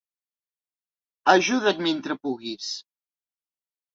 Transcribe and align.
Ajuda't 1.33 1.83
mentre 1.87 2.17
puguis. 2.23 2.71